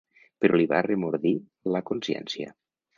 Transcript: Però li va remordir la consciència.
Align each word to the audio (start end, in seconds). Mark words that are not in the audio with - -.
Però 0.45 0.59
li 0.61 0.65
va 0.71 0.79
remordir 0.89 1.35
la 1.77 1.85
consciència. 1.95 2.55